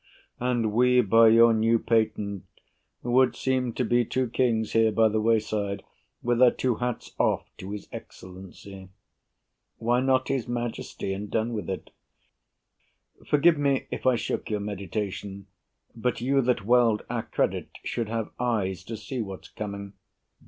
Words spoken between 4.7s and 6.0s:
here by the wayside,